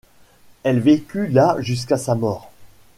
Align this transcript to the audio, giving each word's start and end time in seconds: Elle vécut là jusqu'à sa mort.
Elle 0.63 0.79
vécut 0.79 1.27
là 1.27 1.57
jusqu'à 1.61 1.95
sa 1.95 2.15
mort. 2.15 2.51